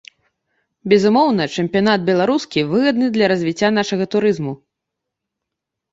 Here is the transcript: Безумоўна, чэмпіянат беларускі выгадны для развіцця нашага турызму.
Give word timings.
Безумоўна, 0.93 1.43
чэмпіянат 1.57 2.07
беларускі 2.09 2.65
выгадны 2.71 3.11
для 3.19 3.25
развіцця 3.35 3.69
нашага 3.79 4.05
турызму. 4.17 4.53